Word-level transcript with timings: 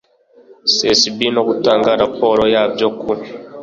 cesb 0.73 1.19
no 1.35 1.41
gutanga 1.47 1.89
raporo 2.01 2.43
yabyo 2.53 2.87
ku 2.99 3.11